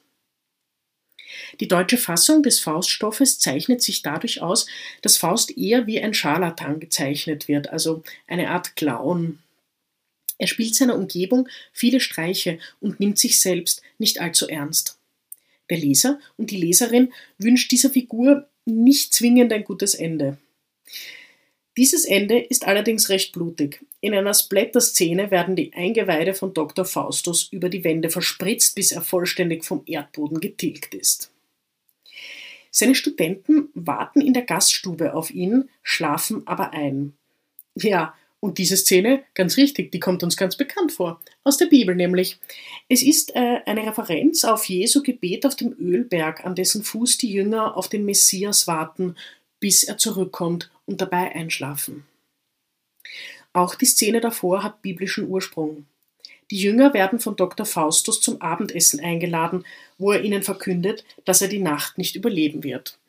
Die 1.60 1.68
deutsche 1.68 1.98
Fassung 1.98 2.44
des 2.44 2.60
Fauststoffes 2.60 3.40
zeichnet 3.40 3.82
sich 3.82 4.02
dadurch 4.02 4.42
aus, 4.42 4.66
dass 5.02 5.18
Faust 5.18 5.58
eher 5.58 5.88
wie 5.88 6.02
ein 6.02 6.14
Scharlatan 6.14 6.80
gezeichnet 6.80 7.48
wird, 7.48 7.70
also 7.70 8.04
eine 8.28 8.50
Art 8.50 8.76
Clown. 8.76 9.40
Er 10.38 10.48
spielt 10.48 10.76
seiner 10.76 10.96
Umgebung 10.96 11.48
viele 11.72 12.00
Streiche 12.00 12.60
und 12.80 13.00
nimmt 13.00 13.18
sich 13.20 13.40
selbst 13.40 13.82
nicht 13.98 14.20
allzu 14.20 14.48
ernst. 14.48 14.98
Der 15.70 15.78
Leser 15.78 16.20
und 16.38 16.52
die 16.52 16.58
Leserin 16.58 17.14
wünscht 17.38 17.72
dieser 17.72 17.90
Figur 17.90 18.48
nicht 18.66 19.14
zwingend 19.14 19.54
ein 19.54 19.64
gutes 19.64 19.96
Ende. 19.96 20.38
Dieses 21.76 22.06
Ende 22.06 22.40
ist 22.40 22.68
allerdings 22.68 23.10
recht 23.10 23.34
blutig. 23.34 23.84
In 24.00 24.14
einer 24.14 24.34
Splatter-Szene 24.34 25.32
werden 25.32 25.56
die 25.56 25.74
Eingeweide 25.74 26.36
von 26.36 26.54
Dr. 26.54 26.86
Faustus 26.86 27.48
über 27.52 27.70
die 27.70 27.84
Wände 27.84 28.10
verspritzt, 28.10 28.76
bis 28.76 28.92
er 28.92 29.02
vollständig 29.02 29.66
vom 29.66 29.82
Erdboden 29.88 30.40
getilgt 30.40 30.94
ist. 30.94 31.33
Seine 32.76 32.96
Studenten 32.96 33.70
warten 33.76 34.20
in 34.20 34.34
der 34.34 34.42
Gaststube 34.42 35.14
auf 35.14 35.30
ihn, 35.30 35.70
schlafen 35.84 36.48
aber 36.48 36.72
ein. 36.72 37.14
Ja, 37.76 38.16
und 38.40 38.58
diese 38.58 38.78
Szene, 38.78 39.24
ganz 39.36 39.58
richtig, 39.58 39.92
die 39.92 40.00
kommt 40.00 40.24
uns 40.24 40.36
ganz 40.36 40.58
bekannt 40.58 40.92
vor. 40.92 41.22
Aus 41.44 41.58
der 41.58 41.68
Bibel 41.68 41.96
nämlich. 41.96 42.40
Es 42.90 43.04
ist 43.04 43.36
äh, 43.36 43.60
eine 43.68 43.86
Referenz 43.86 44.44
auf 44.44 44.66
Jesu 44.66 45.04
Gebet 45.04 45.46
auf 45.46 45.56
dem 45.56 45.76
Ölberg, 45.80 46.44
an 46.46 46.56
dessen 46.56 46.84
Fuß 46.84 47.20
die 47.20 47.32
Jünger 47.32 47.78
auf 47.78 47.90
den 47.90 48.06
Messias 48.06 48.66
warten, 48.66 49.16
bis 49.60 49.84
er 49.84 50.00
zurückkommt 50.00 50.72
und 50.88 51.00
dabei 51.00 51.34
einschlafen. 51.36 52.08
Auch 53.54 53.76
die 53.76 53.86
Szene 53.86 54.20
davor 54.20 54.64
hat 54.64 54.82
biblischen 54.82 55.30
Ursprung. 55.30 55.86
Die 56.54 56.60
Jünger 56.62 56.94
werden 56.94 57.18
von 57.18 57.36
Dr. 57.36 57.66
Faustus 57.66 58.22
zum 58.22 58.40
Abendessen 58.40 59.00
eingeladen, 59.00 59.66
wo 59.98 60.12
er 60.12 60.24
ihnen 60.24 60.44
verkündet, 60.44 61.04
dass 61.26 61.42
er 61.42 61.48
die 61.48 61.58
Nacht 61.58 61.98
nicht 61.98 62.16
überleben 62.16 62.64
wird. 62.64 63.00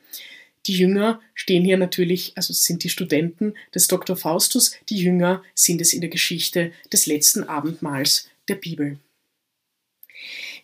Die 0.65 0.73
Jünger 0.73 1.21
stehen 1.35 1.63
hier 1.63 1.77
natürlich, 1.77 2.33
also 2.37 2.55
sind 2.55 2.85
die 2.85 2.89
Studenten 2.89 3.53
des 3.75 3.87
Dr. 3.87 4.17
Faustus, 4.17 4.75
die 4.89 4.97
Jünger 4.97 5.43
sind 5.55 5.83
es 5.83 5.93
in 5.93 6.01
der 6.01 6.09
Geschichte 6.09 6.73
des 6.91 7.05
letzten 7.05 7.45
Abendmahls 7.45 8.31
der 8.49 8.55
Bibel. 8.55 8.99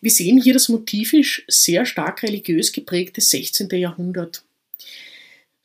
Wir 0.01 0.09
sehen 0.09 0.41
hier 0.41 0.53
das 0.53 0.67
motivisch 0.67 1.45
sehr 1.47 1.85
stark 1.85 2.23
religiös 2.23 2.71
geprägte 2.71 3.21
16. 3.21 3.69
Jahrhundert. 3.73 4.43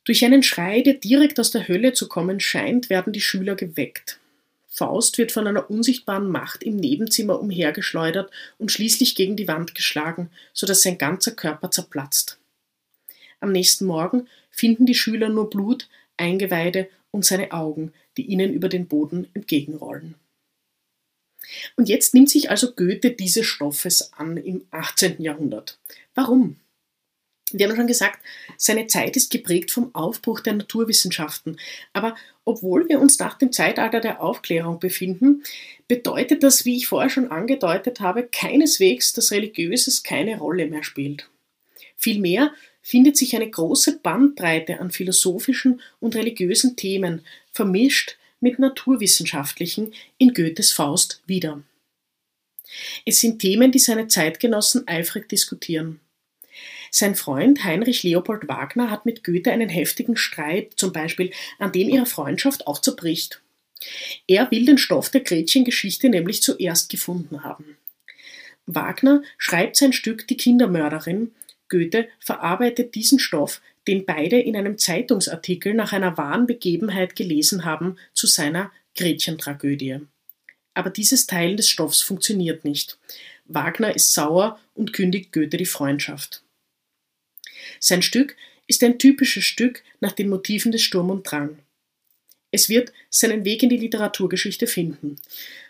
Durch 0.03 0.23
einen 0.23 0.43
Schrei, 0.43 0.81
der 0.81 0.93
direkt 0.93 1.39
aus 1.39 1.49
der 1.49 1.67
Hölle 1.67 1.93
zu 1.93 2.07
kommen 2.07 2.39
scheint, 2.39 2.91
werden 2.91 3.11
die 3.11 3.21
Schüler 3.21 3.55
geweckt. 3.55 4.19
Faust 4.67 5.17
wird 5.17 5.31
von 5.31 5.47
einer 5.47 5.69
unsichtbaren 5.69 6.29
Macht 6.29 6.63
im 6.63 6.75
Nebenzimmer 6.75 7.39
umhergeschleudert 7.39 8.31
und 8.57 8.71
schließlich 8.71 9.15
gegen 9.15 9.35
die 9.35 9.47
Wand 9.47 9.73
geschlagen, 9.73 10.29
sodass 10.53 10.81
sein 10.81 10.97
ganzer 10.97 11.31
Körper 11.31 11.71
zerplatzt. 11.71 12.37
Am 13.39 13.51
nächsten 13.51 13.85
Morgen 13.85 14.27
finden 14.49 14.85
die 14.85 14.95
Schüler 14.95 15.29
nur 15.29 15.49
Blut, 15.49 15.87
Eingeweide 16.17 16.89
und 17.11 17.25
seine 17.25 17.51
Augen, 17.51 17.93
die 18.17 18.23
ihnen 18.23 18.53
über 18.53 18.69
den 18.69 18.87
Boden 18.87 19.27
entgegenrollen. 19.33 20.15
Und 21.75 21.87
jetzt 21.87 22.13
nimmt 22.13 22.29
sich 22.29 22.49
also 22.49 22.73
Goethe 22.73 23.11
dieses 23.11 23.45
Stoffes 23.45 24.11
an 24.13 24.37
im 24.37 24.65
18. 24.71 25.21
Jahrhundert. 25.21 25.79
Warum? 26.13 26.57
Wir 27.53 27.69
haben 27.69 27.77
schon 27.77 27.87
gesagt, 27.87 28.19
seine 28.57 28.87
Zeit 28.87 29.15
ist 29.15 29.31
geprägt 29.31 29.71
vom 29.71 29.95
Aufbruch 29.95 30.41
der 30.41 30.53
Naturwissenschaften. 30.53 31.57
Aber 31.93 32.15
obwohl 32.43 32.89
wir 32.89 32.99
uns 32.99 33.19
nach 33.19 33.37
dem 33.37 33.53
Zeitalter 33.53 34.01
der 34.01 34.21
Aufklärung 34.21 34.79
befinden, 34.79 35.43
bedeutet 35.87 36.43
das, 36.43 36.65
wie 36.65 36.75
ich 36.75 36.87
vorher 36.87 37.09
schon 37.09 37.31
angedeutet 37.31 38.01
habe, 38.01 38.27
keineswegs, 38.27 39.13
dass 39.13 39.31
Religiöses 39.31 40.03
keine 40.03 40.39
Rolle 40.39 40.67
mehr 40.67 40.83
spielt. 40.83 41.29
Vielmehr 41.95 42.51
findet 42.81 43.17
sich 43.17 43.35
eine 43.35 43.49
große 43.49 43.99
Bandbreite 43.99 44.79
an 44.79 44.91
philosophischen 44.91 45.81
und 45.99 46.15
religiösen 46.15 46.75
Themen, 46.75 47.21
vermischt 47.51 48.17
mit 48.39 48.59
naturwissenschaftlichen, 48.59 49.93
in 50.17 50.33
Goethes 50.33 50.71
Faust 50.71 51.21
wieder. 51.25 51.63
Es 53.05 53.21
sind 53.21 53.39
Themen, 53.39 53.71
die 53.71 53.79
seine 53.79 54.07
Zeitgenossen 54.07 54.87
eifrig 54.87 55.29
diskutieren. 55.29 56.01
Sein 56.91 57.15
Freund 57.15 57.63
Heinrich 57.63 58.03
Leopold 58.03 58.47
Wagner 58.47 58.89
hat 58.89 59.05
mit 59.05 59.23
Goethe 59.23 59.51
einen 59.51 59.69
heftigen 59.69 60.17
Streit, 60.17 60.73
zum 60.75 60.93
Beispiel, 60.93 61.31
an 61.59 61.71
dem 61.71 61.89
ihre 61.89 62.05
Freundschaft 62.05 62.67
auch 62.67 62.79
zerbricht. 62.79 63.41
Er 64.27 64.49
will 64.51 64.65
den 64.65 64.77
Stoff 64.77 65.09
der 65.09 65.21
Gretchengeschichte 65.21 66.09
nämlich 66.09 66.41
zuerst 66.41 66.89
gefunden 66.89 67.43
haben. 67.43 67.77
Wagner 68.65 69.23
schreibt 69.37 69.77
sein 69.77 69.93
Stück 69.93 70.27
Die 70.27 70.37
Kindermörderin. 70.37 71.31
Goethe 71.69 72.07
verarbeitet 72.19 72.95
diesen 72.95 73.19
Stoff, 73.19 73.61
den 73.87 74.05
beide 74.05 74.39
in 74.39 74.55
einem 74.55 74.77
Zeitungsartikel 74.77 75.73
nach 75.73 75.93
einer 75.93 76.17
wahren 76.17 76.47
Begebenheit 76.47 77.15
gelesen 77.15 77.65
haben, 77.65 77.97
zu 78.13 78.27
seiner 78.27 78.71
Gretchentragödie. 78.95 79.99
Aber 80.73 80.89
dieses 80.89 81.27
Teilen 81.27 81.57
des 81.57 81.69
Stoffs 81.69 82.01
funktioniert 82.01 82.65
nicht. 82.65 82.97
Wagner 83.45 83.95
ist 83.95 84.13
sauer 84.13 84.59
und 84.75 84.93
kündigt 84.93 85.31
Goethe 85.31 85.57
die 85.57 85.65
Freundschaft. 85.65 86.43
Sein 87.79 88.01
Stück 88.01 88.35
ist 88.67 88.83
ein 88.83 88.99
typisches 88.99 89.45
Stück 89.45 89.83
nach 89.99 90.11
den 90.11 90.29
Motiven 90.29 90.71
des 90.71 90.81
Sturm 90.81 91.09
und 91.09 91.29
Drang. 91.29 91.57
Es 92.51 92.69
wird 92.69 92.93
seinen 93.09 93.45
Weg 93.45 93.63
in 93.63 93.69
die 93.69 93.77
Literaturgeschichte 93.77 94.67
finden. 94.67 95.17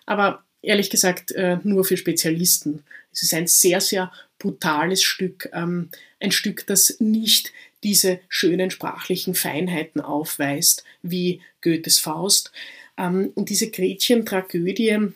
Aber 0.06 0.44
ehrlich 0.62 0.89
gesagt 0.89 1.32
äh, 1.32 1.58
nur 1.63 1.86
für 1.86 1.98
Spezialisten. 1.98 2.84
Es 3.12 3.24
ist 3.24 3.34
ein 3.34 3.48
sehr, 3.48 3.82
sehr 3.82 4.12
brutales 4.39 5.04
Stück, 5.04 5.50
ähm, 5.54 5.89
ein 6.20 6.32
Stück, 6.32 6.66
das 6.68 7.00
nicht 7.00 7.51
diese 7.84 8.20
schönen 8.30 8.72
sprachlichen 8.72 9.36
Feinheiten 9.36 10.01
aufweist 10.01 10.84
wie 11.01 11.42
Goethes 11.62 12.00
Faust. 12.00 12.51
Ähm, 12.98 13.32
und 13.36 13.50
diese 13.50 13.70
Gretchen-Tragödie 13.70 15.13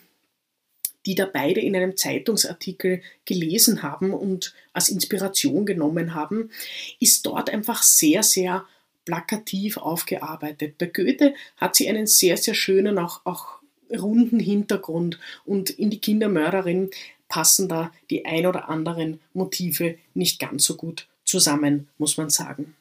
die 1.06 1.16
da 1.16 1.26
beide 1.26 1.60
in 1.60 1.76
einem 1.76 1.98
Zeitungsartikel 1.98 3.02
gelesen 3.26 3.84
haben 3.84 4.14
und 4.14 4.54
als 4.74 4.90
Inspiration 4.90 5.66
genommen 5.66 6.14
haben, 6.14 6.52
ist 7.00 7.26
dort 7.26 7.50
einfach 7.50 7.84
sehr, 7.84 8.24
sehr 8.24 8.66
plakativ 9.06 9.78
aufgearbeitet. 9.78 10.78
Bei 10.78 10.86
Goethe 10.86 11.34
hat 11.58 11.76
sie 11.76 11.90
einen 11.90 12.08
sehr, 12.08 12.38
sehr 12.38 12.54
schönen, 12.54 13.00
auch, 13.00 13.22
auch 13.26 13.62
runden 13.92 14.40
Hintergrund 14.40 15.20
und 15.46 15.70
in 15.70 15.90
die 15.90 16.00
Kindermörderin 16.00 16.92
passen 17.28 17.68
da 17.68 17.92
die 18.10 18.26
ein 18.26 18.46
oder 18.46 18.70
anderen 18.70 19.20
Motive 19.34 19.98
nicht 20.14 20.40
ganz 20.40 20.66
so 20.66 20.76
gut 20.76 21.08
zusammen, 21.24 21.88
muss 21.98 22.18
man 22.18 22.30
sagen. 22.30 22.76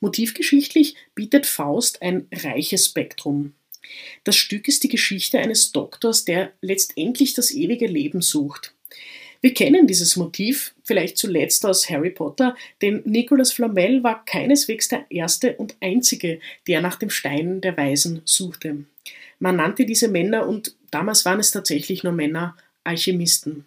Motivgeschichtlich 0.00 0.96
bietet 1.14 1.46
Faust 1.46 2.02
ein 2.02 2.28
reiches 2.32 2.86
Spektrum. 2.86 3.54
Das 4.24 4.36
Stück 4.36 4.68
ist 4.68 4.82
die 4.82 4.88
Geschichte 4.88 5.38
eines 5.38 5.72
Doktors, 5.72 6.24
der 6.24 6.52
letztendlich 6.60 7.34
das 7.34 7.50
ewige 7.50 7.86
Leben 7.86 8.22
sucht. 8.22 8.74
Wir 9.40 9.54
kennen 9.54 9.86
dieses 9.86 10.16
Motiv 10.16 10.74
vielleicht 10.82 11.18
zuletzt 11.18 11.64
aus 11.66 11.88
Harry 11.90 12.10
Potter, 12.10 12.56
denn 12.82 13.02
Nicolas 13.04 13.52
Flamel 13.52 14.02
war 14.02 14.24
keineswegs 14.24 14.88
der 14.88 15.06
erste 15.10 15.56
und 15.56 15.76
einzige, 15.80 16.40
der 16.66 16.80
nach 16.80 16.96
dem 16.96 17.10
Stein 17.10 17.60
der 17.60 17.76
Weisen 17.76 18.22
suchte. 18.24 18.84
Man 19.38 19.56
nannte 19.56 19.84
diese 19.84 20.08
Männer, 20.08 20.48
und 20.48 20.74
damals 20.90 21.24
waren 21.24 21.40
es 21.40 21.50
tatsächlich 21.50 22.02
nur 22.02 22.12
Männer, 22.12 22.56
Alchemisten. 22.84 23.66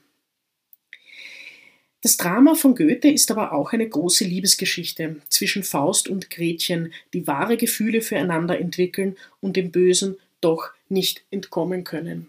Das 2.02 2.16
Drama 2.16 2.56
von 2.56 2.76
Goethe 2.76 3.10
ist 3.10 3.30
aber 3.30 3.52
auch 3.52 3.74
eine 3.74 3.88
große 3.88 4.24
Liebesgeschichte 4.24 5.18
zwischen 5.28 5.64
Faust 5.64 6.08
und 6.08 6.30
Gretchen, 6.30 6.94
die 7.14 7.28
wahre 7.28 7.58
Gefühle 7.58 8.02
füreinander 8.02 8.58
entwickeln 8.58 9.18
und 9.42 9.58
dem 9.58 9.72
Bösen 9.72 10.18
doch 10.40 10.72
nicht 10.88 11.24
entkommen 11.30 11.84
können. 11.84 12.28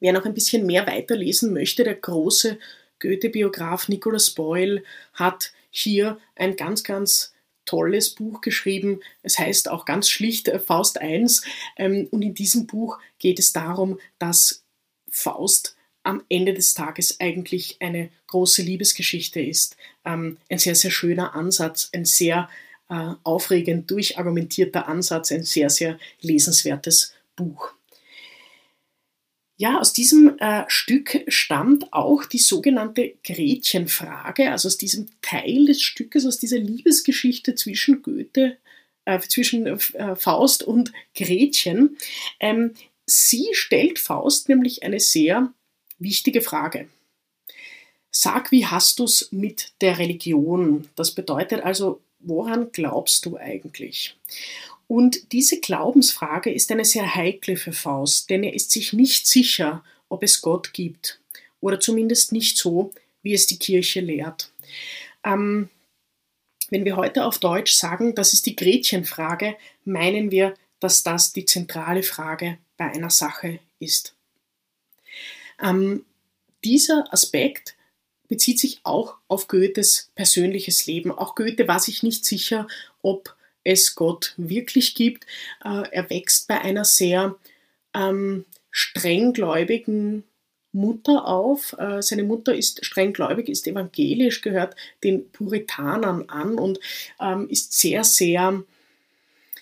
Wer 0.00 0.14
noch 0.14 0.24
ein 0.24 0.34
bisschen 0.34 0.66
mehr 0.66 0.86
weiterlesen 0.86 1.52
möchte, 1.52 1.84
der 1.84 1.94
große 1.94 2.58
Goethe-Biograf 3.00 3.88
Nicholas 3.88 4.30
Boyle 4.30 4.82
hat 5.12 5.52
hier 5.70 6.18
ein 6.34 6.56
ganz, 6.56 6.82
ganz 6.84 7.34
tolles 7.66 8.10
Buch 8.10 8.40
geschrieben. 8.40 9.00
Es 9.22 9.38
heißt 9.38 9.70
auch 9.70 9.84
ganz 9.84 10.08
schlicht 10.08 10.48
äh, 10.48 10.58
Faust 10.58 10.98
I. 11.02 11.26
Ähm, 11.76 12.08
und 12.10 12.22
in 12.22 12.34
diesem 12.34 12.66
Buch 12.66 12.98
geht 13.18 13.38
es 13.38 13.52
darum, 13.52 13.98
dass 14.18 14.64
Faust 15.10 15.76
am 16.02 16.22
Ende 16.28 16.54
des 16.54 16.74
Tages 16.74 17.20
eigentlich 17.20 17.76
eine 17.80 18.10
große 18.26 18.62
Liebesgeschichte 18.62 19.40
ist. 19.40 19.76
Ähm, 20.04 20.38
ein 20.50 20.58
sehr, 20.58 20.74
sehr 20.74 20.90
schöner 20.90 21.34
Ansatz, 21.34 21.90
ein 21.92 22.04
sehr 22.04 22.48
äh, 22.88 23.14
aufregend 23.22 23.90
durchargumentierter 23.90 24.88
Ansatz, 24.88 25.32
ein 25.32 25.44
sehr, 25.44 25.70
sehr 25.70 25.98
lesenswertes 26.20 27.14
Buch. 27.36 27.72
Ja, 29.56 29.78
aus 29.78 29.92
diesem 29.92 30.36
äh, 30.38 30.64
Stück 30.66 31.24
stammt 31.28 31.92
auch 31.92 32.24
die 32.24 32.38
sogenannte 32.38 33.14
Gretchenfrage, 33.22 34.50
also 34.50 34.66
aus 34.66 34.76
diesem 34.76 35.08
Teil 35.20 35.66
des 35.66 35.80
Stückes, 35.80 36.26
aus 36.26 36.38
dieser 36.38 36.58
Liebesgeschichte 36.58 37.54
zwischen 37.54 38.02
Goethe, 38.02 38.56
äh, 39.04 39.20
zwischen 39.20 39.66
äh, 39.66 40.16
Faust 40.16 40.64
und 40.64 40.92
Gretchen. 41.14 41.96
Ähm, 42.40 42.72
sie 43.06 43.46
stellt 43.52 44.00
Faust 44.00 44.48
nämlich 44.48 44.82
eine 44.82 44.98
sehr 44.98 45.52
wichtige 46.02 46.42
Frage. 46.42 46.88
Sag, 48.10 48.50
wie 48.50 48.66
hast 48.66 48.98
du 48.98 49.04
es 49.04 49.32
mit 49.32 49.72
der 49.80 49.98
Religion? 49.98 50.88
Das 50.96 51.12
bedeutet 51.12 51.62
also, 51.62 52.00
woran 52.18 52.70
glaubst 52.72 53.24
du 53.24 53.36
eigentlich? 53.36 54.16
Und 54.86 55.32
diese 55.32 55.60
Glaubensfrage 55.60 56.52
ist 56.52 56.70
eine 56.70 56.84
sehr 56.84 57.14
heikle 57.14 57.56
für 57.56 57.72
Faust, 57.72 58.28
denn 58.28 58.44
er 58.44 58.52
ist 58.52 58.70
sich 58.70 58.92
nicht 58.92 59.26
sicher, 59.26 59.82
ob 60.10 60.22
es 60.22 60.42
Gott 60.42 60.74
gibt. 60.74 61.20
Oder 61.60 61.80
zumindest 61.80 62.32
nicht 62.32 62.58
so, 62.58 62.92
wie 63.22 63.32
es 63.32 63.46
die 63.46 63.58
Kirche 63.58 64.00
lehrt. 64.00 64.52
Ähm, 65.24 65.70
wenn 66.68 66.84
wir 66.84 66.96
heute 66.96 67.24
auf 67.24 67.38
Deutsch 67.38 67.72
sagen, 67.74 68.14
das 68.14 68.32
ist 68.32 68.46
die 68.46 68.56
Gretchenfrage, 68.56 69.56
meinen 69.84 70.30
wir, 70.30 70.54
dass 70.80 71.02
das 71.02 71.32
die 71.32 71.44
zentrale 71.44 72.02
Frage 72.02 72.58
bei 72.76 72.90
einer 72.90 73.10
Sache 73.10 73.60
ist. 73.78 74.14
Ähm, 75.62 76.04
dieser 76.64 77.12
Aspekt 77.12 77.76
bezieht 78.28 78.58
sich 78.58 78.80
auch 78.82 79.16
auf 79.28 79.48
Goethes 79.48 80.10
persönliches 80.14 80.86
Leben. 80.86 81.12
Auch 81.12 81.34
Goethe 81.34 81.68
war 81.68 81.80
sich 81.80 82.02
nicht 82.02 82.24
sicher, 82.24 82.66
ob 83.02 83.36
es 83.64 83.94
Gott 83.94 84.34
wirklich 84.36 84.94
gibt. 84.94 85.26
Äh, 85.64 85.82
er 85.90 86.10
wächst 86.10 86.48
bei 86.48 86.60
einer 86.60 86.84
sehr 86.84 87.36
ähm, 87.94 88.44
strenggläubigen 88.70 90.24
Mutter 90.72 91.26
auf. 91.26 91.76
Äh, 91.78 92.02
seine 92.02 92.24
Mutter 92.24 92.54
ist 92.54 92.84
strenggläubig, 92.84 93.48
ist 93.48 93.66
evangelisch, 93.66 94.40
gehört 94.40 94.74
den 95.04 95.30
Puritanern 95.30 96.28
an 96.28 96.54
und 96.54 96.80
ähm, 97.20 97.48
ist 97.48 97.78
sehr, 97.78 98.04
sehr, 98.04 98.64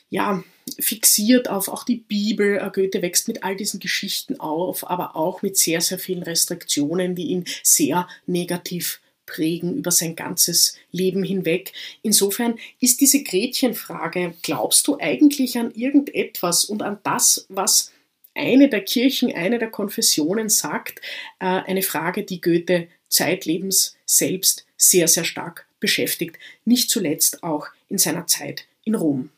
ja, 0.08 0.42
fixiert 0.78 1.48
auf 1.48 1.68
auch 1.68 1.84
die 1.84 1.96
Bibel. 1.96 2.58
Äh, 2.58 2.70
Goethe 2.72 3.02
wächst 3.02 3.28
mit 3.28 3.44
all 3.44 3.56
diesen 3.56 3.80
Geschichten 3.80 4.38
auf, 4.40 4.88
aber 4.88 5.16
auch 5.16 5.42
mit 5.42 5.56
sehr, 5.56 5.80
sehr 5.80 5.98
vielen 5.98 6.22
Restriktionen, 6.22 7.14
die 7.14 7.28
ihn 7.28 7.44
sehr 7.62 8.08
negativ 8.26 9.00
prägen 9.26 9.76
über 9.76 9.90
sein 9.92 10.16
ganzes 10.16 10.76
Leben 10.90 11.22
hinweg. 11.22 11.72
Insofern 12.02 12.58
ist 12.80 13.00
diese 13.00 13.22
Gretchenfrage, 13.22 14.34
glaubst 14.42 14.86
du 14.88 14.98
eigentlich 14.98 15.56
an 15.56 15.70
irgendetwas 15.70 16.64
und 16.64 16.82
an 16.82 16.98
das, 17.04 17.46
was 17.48 17.92
eine 18.34 18.68
der 18.68 18.82
Kirchen, 18.82 19.34
eine 19.34 19.58
der 19.58 19.70
Konfessionen 19.70 20.48
sagt, 20.48 21.00
äh, 21.38 21.46
eine 21.46 21.82
Frage, 21.82 22.24
die 22.24 22.40
Goethe 22.40 22.88
zeitlebens 23.08 23.96
selbst 24.04 24.66
sehr, 24.76 25.08
sehr 25.08 25.24
stark 25.24 25.66
beschäftigt, 25.78 26.38
nicht 26.64 26.90
zuletzt 26.90 27.42
auch 27.42 27.68
in 27.88 27.98
seiner 27.98 28.26
Zeit 28.26 28.66
in 28.84 28.94
Rom. 28.94 29.30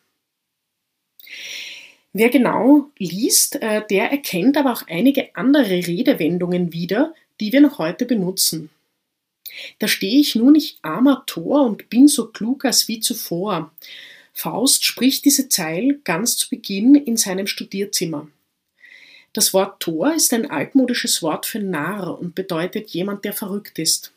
Wer 2.13 2.29
genau 2.29 2.91
liest, 2.99 3.57
äh, 3.63 3.83
der 3.89 4.11
erkennt 4.11 4.57
aber 4.57 4.73
auch 4.73 4.83
einige 4.87 5.35
andere 5.35 5.87
Redewendungen 5.87 6.73
wieder, 6.73 7.15
die 7.41 7.53
wir 7.53 7.61
noch 7.61 7.79
heute 7.79 8.05
benutzen. 8.05 8.71
Da 9.79 9.89
stehe 9.89 10.21
ich 10.21 10.35
nun, 10.35 10.55
ich 10.55 10.79
armer 10.83 11.25
Tor, 11.27 11.65
und 11.67 11.89
bin 11.89 12.09
so 12.09 12.29
klug 12.29 12.65
als 12.65 12.89
wie 12.89 13.01
zuvor. 13.01 13.73
Faust 14.33 14.85
spricht 14.85 15.25
diese 15.25 15.49
Zeil 15.49 16.01
ganz 16.05 16.37
zu 16.37 16.49
Beginn 16.49 16.95
in 16.95 17.17
seinem 17.17 17.47
Studierzimmer. 17.47 18.29
Das 19.33 19.55
Wort 19.55 19.81
Tor 19.81 20.15
ist 20.15 20.33
ein 20.35 20.51
altmodisches 20.51 21.23
Wort 21.23 21.47
für 21.47 21.59
Narr 21.59 22.19
und 22.19 22.35
bedeutet 22.35 22.91
jemand, 22.91 23.25
der 23.25 23.33
verrückt 23.33 23.79
ist. 23.79 24.13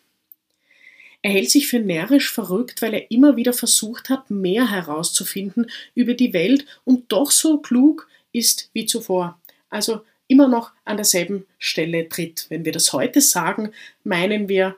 Er 1.26 1.32
hält 1.32 1.50
sich 1.50 1.66
für 1.66 1.80
närrisch 1.80 2.32
verrückt, 2.32 2.84
weil 2.84 2.94
er 2.94 3.10
immer 3.10 3.36
wieder 3.36 3.52
versucht 3.52 4.10
hat, 4.12 4.30
mehr 4.30 4.70
herauszufinden 4.70 5.72
über 5.96 6.14
die 6.14 6.34
Welt 6.34 6.68
und 6.84 7.12
doch 7.12 7.32
so 7.32 7.58
klug 7.58 8.08
ist 8.32 8.70
wie 8.74 8.86
zuvor. 8.86 9.42
Also 9.72 10.02
immer 10.28 10.48
noch 10.48 10.72
an 10.84 10.98
derselben 10.98 11.48
Stelle 11.58 12.10
tritt. 12.10 12.46
Wenn 12.50 12.64
wir 12.64 12.72
das 12.72 12.94
heute 12.94 13.22
sagen, 13.22 13.72
meinen 14.04 14.50
wir, 14.50 14.76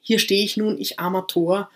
hier 0.00 0.18
stehe 0.18 0.44
ich 0.44 0.56
nun, 0.56 0.80
ich 0.80 0.98
armer 0.98 1.28
Tor, 1.28 1.70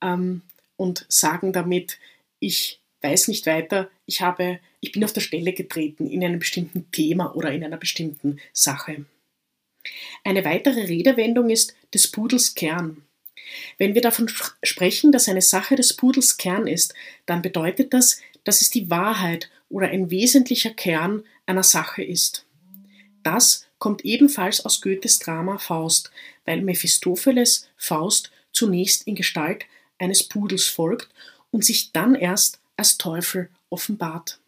ähm, 0.00 0.42
und 0.76 1.04
sagen 1.08 1.52
damit, 1.52 1.98
ich 2.38 2.78
weiß 3.00 3.26
nicht 3.26 3.44
weiter, 3.46 3.90
ich 4.06 4.20
habe, 4.20 4.60
ich 4.78 4.92
bin 4.92 5.02
auf 5.02 5.12
der 5.12 5.20
Stelle 5.20 5.52
getreten 5.52 6.08
in 6.08 6.22
einem 6.22 6.38
bestimmten 6.38 6.88
Thema 6.92 7.34
oder 7.34 7.50
in 7.50 7.64
einer 7.64 7.76
bestimmten 7.76 8.38
Sache. 8.52 9.04
Eine 10.24 10.44
weitere 10.44 10.82
Redewendung 10.82 11.50
ist 11.50 11.74
des 11.94 12.10
Pudels 12.10 12.54
Kern. 12.54 13.02
Wenn 13.78 13.94
wir 13.94 14.02
davon 14.02 14.30
sprechen, 14.62 15.12
dass 15.12 15.28
eine 15.28 15.42
Sache 15.42 15.76
des 15.76 15.94
Pudels 15.94 16.36
Kern 16.36 16.66
ist, 16.66 16.94
dann 17.26 17.42
bedeutet 17.42 17.92
das, 17.92 18.20
dass 18.44 18.62
es 18.62 18.70
die 18.70 18.90
Wahrheit 18.90 19.50
oder 19.68 19.88
ein 19.88 20.10
wesentlicher 20.10 20.70
Kern 20.70 21.24
einer 21.46 21.62
Sache 21.62 22.02
ist. 22.02 22.46
Das 23.22 23.66
kommt 23.78 24.04
ebenfalls 24.04 24.64
aus 24.64 24.80
Goethes 24.80 25.18
Drama 25.18 25.58
Faust, 25.58 26.10
weil 26.44 26.62
Mephistopheles 26.62 27.68
Faust 27.76 28.30
zunächst 28.52 29.06
in 29.06 29.14
Gestalt 29.14 29.64
eines 29.98 30.22
Pudels 30.22 30.66
folgt 30.66 31.08
und 31.50 31.64
sich 31.64 31.92
dann 31.92 32.14
erst 32.14 32.60
als 32.76 32.98
Teufel 32.98 33.50
offenbart. 33.68 34.38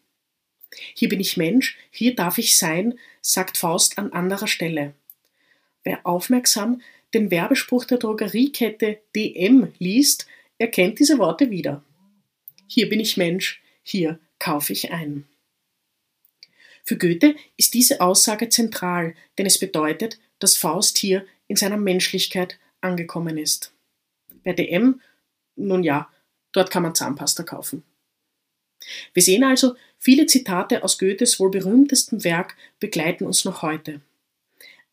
Hier 0.95 1.09
bin 1.09 1.19
ich 1.19 1.37
Mensch, 1.37 1.77
hier 1.91 2.15
darf 2.15 2.37
ich 2.37 2.57
sein, 2.57 2.97
sagt 3.21 3.57
Faust 3.57 3.97
an 3.97 4.11
anderer 4.11 4.47
Stelle. 4.47 4.93
Wer 5.83 6.05
aufmerksam 6.05 6.81
den 7.13 7.31
Werbespruch 7.31 7.85
der 7.85 7.97
Drogeriekette 7.97 8.99
DM 9.15 9.71
liest, 9.79 10.27
erkennt 10.57 10.99
diese 10.99 11.17
Worte 11.19 11.49
wieder. 11.49 11.83
Hier 12.67 12.89
bin 12.89 12.99
ich 12.99 13.17
Mensch, 13.17 13.61
hier 13.83 14.19
kaufe 14.39 14.73
ich 14.73 14.91
ein. 14.91 15.25
Für 16.85 16.97
Goethe 16.97 17.35
ist 17.55 17.73
diese 17.73 18.01
Aussage 18.01 18.49
zentral, 18.49 19.15
denn 19.37 19.45
es 19.45 19.59
bedeutet, 19.59 20.19
dass 20.39 20.57
Faust 20.57 20.97
hier 20.97 21.25
in 21.47 21.55
seiner 21.55 21.77
Menschlichkeit 21.77 22.59
angekommen 22.81 23.37
ist. 23.37 23.73
Bei 24.43 24.53
DM, 24.53 25.01
nun 25.55 25.83
ja, 25.83 26.09
dort 26.51 26.71
kann 26.71 26.83
man 26.83 26.95
Zahnpasta 26.95 27.43
kaufen. 27.43 27.83
Wir 29.13 29.23
sehen 29.23 29.43
also, 29.45 29.75
Viele 30.05 30.25
Zitate 30.25 30.83
aus 30.83 30.97
Goethes 30.97 31.39
wohl 31.39 31.49
berühmtestem 31.49 32.25
Werk 32.25 32.57
begleiten 32.81 33.25
uns 33.25 33.45
noch 33.45 33.61
heute. 33.61 34.01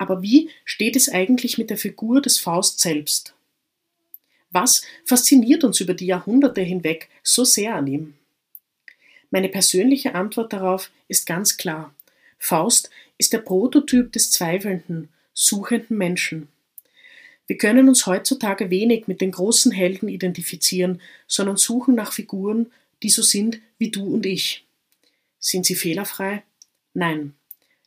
Aber 0.00 0.22
wie 0.22 0.48
steht 0.64 0.96
es 0.96 1.10
eigentlich 1.10 1.58
mit 1.58 1.68
der 1.68 1.76
Figur 1.76 2.22
des 2.22 2.38
Faust 2.38 2.80
selbst? 2.80 3.34
Was 4.50 4.82
fasziniert 5.04 5.62
uns 5.62 5.78
über 5.78 5.92
die 5.92 6.06
Jahrhunderte 6.06 6.62
hinweg 6.62 7.10
so 7.22 7.44
sehr 7.44 7.74
an 7.74 7.86
ihm? 7.86 8.14
Meine 9.30 9.50
persönliche 9.50 10.14
Antwort 10.14 10.54
darauf 10.54 10.90
ist 11.08 11.26
ganz 11.26 11.58
klar. 11.58 11.94
Faust 12.38 12.88
ist 13.18 13.34
der 13.34 13.40
Prototyp 13.40 14.10
des 14.12 14.30
zweifelnden, 14.30 15.10
suchenden 15.34 15.98
Menschen. 15.98 16.48
Wir 17.46 17.58
können 17.58 17.86
uns 17.86 18.06
heutzutage 18.06 18.70
wenig 18.70 19.06
mit 19.06 19.20
den 19.20 19.32
großen 19.32 19.70
Helden 19.70 20.08
identifizieren, 20.08 21.02
sondern 21.26 21.58
suchen 21.58 21.94
nach 21.94 22.14
Figuren, 22.14 22.72
die 23.02 23.10
so 23.10 23.20
sind 23.20 23.60
wie 23.76 23.90
du 23.90 24.14
und 24.14 24.24
ich. 24.24 24.64
Sind 25.38 25.66
sie 25.66 25.74
fehlerfrei? 25.74 26.42
Nein. 26.94 27.34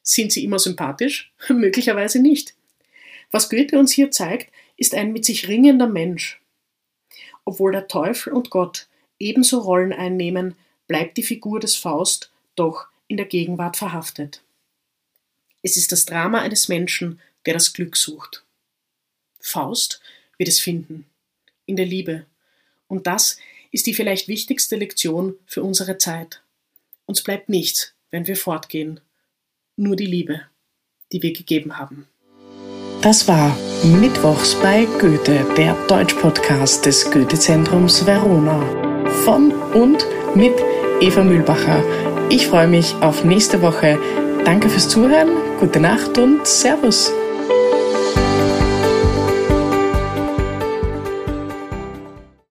Sind 0.03 0.31
sie 0.31 0.43
immer 0.43 0.59
sympathisch? 0.59 1.33
Möglicherweise 1.49 2.21
nicht. 2.21 2.53
Was 3.31 3.49
Goethe 3.49 3.79
uns 3.79 3.91
hier 3.91 4.11
zeigt, 4.11 4.53
ist 4.77 4.93
ein 4.93 5.13
mit 5.13 5.25
sich 5.25 5.47
ringender 5.47 5.87
Mensch. 5.87 6.41
Obwohl 7.45 7.71
der 7.71 7.87
Teufel 7.87 8.33
und 8.33 8.49
Gott 8.49 8.87
ebenso 9.17 9.59
Rollen 9.59 9.93
einnehmen, 9.93 10.55
bleibt 10.87 11.17
die 11.17 11.23
Figur 11.23 11.59
des 11.59 11.75
Faust 11.75 12.31
doch 12.55 12.87
in 13.07 13.17
der 13.17 13.25
Gegenwart 13.25 13.77
verhaftet. 13.77 14.43
Es 15.61 15.77
ist 15.77 15.91
das 15.91 16.05
Drama 16.05 16.41
eines 16.41 16.67
Menschen, 16.67 17.21
der 17.45 17.53
das 17.53 17.73
Glück 17.73 17.95
sucht. 17.95 18.43
Faust 19.39 20.01
wird 20.37 20.49
es 20.49 20.59
finden, 20.59 21.05
in 21.65 21.75
der 21.75 21.85
Liebe. 21.85 22.25
Und 22.87 23.07
das 23.07 23.37
ist 23.71 23.87
die 23.87 23.93
vielleicht 23.93 24.27
wichtigste 24.27 24.75
Lektion 24.75 25.37
für 25.45 25.63
unsere 25.63 25.97
Zeit. 25.97 26.41
Uns 27.05 27.23
bleibt 27.23 27.49
nichts, 27.49 27.93
wenn 28.11 28.27
wir 28.27 28.37
fortgehen, 28.37 28.99
nur 29.75 29.95
die 29.95 30.05
Liebe, 30.05 30.41
die 31.11 31.21
wir 31.21 31.33
gegeben 31.33 31.77
haben. 31.77 32.07
Das 33.01 33.27
war 33.27 33.55
Mittwochs 33.83 34.55
bei 34.55 34.85
Goethe, 34.99 35.45
der 35.57 35.75
Deutsch-Podcast 35.87 36.85
des 36.85 37.11
Goethe-Zentrums 37.11 38.05
Verona. 38.05 38.61
Von 39.25 39.51
und 39.73 40.05
mit 40.35 40.53
Eva 41.01 41.23
Mühlbacher. 41.23 41.83
Ich 42.29 42.47
freue 42.47 42.67
mich 42.67 42.95
auf 43.01 43.25
nächste 43.25 43.61
Woche. 43.61 43.99
Danke 44.45 44.69
fürs 44.69 44.87
Zuhören, 44.87 45.29
gute 45.59 45.79
Nacht 45.79 46.17
und 46.17 46.47
Servus. 46.47 47.11